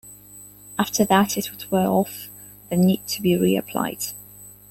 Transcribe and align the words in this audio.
After 0.79 1.05
that 1.05 1.37
it 1.37 1.51
would 1.51 1.69
wear 1.69 1.85
off 1.87 2.27
then 2.71 2.81
need 2.81 3.05
to 3.05 3.21
be 3.21 3.37
re-applied. 3.37 4.03